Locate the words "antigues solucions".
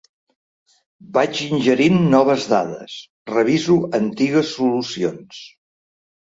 4.01-5.45